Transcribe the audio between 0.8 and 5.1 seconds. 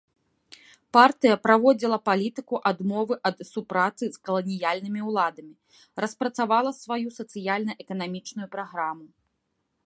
Партыя праводзіла палітыку адмовы ад супрацы з каланіяльнымі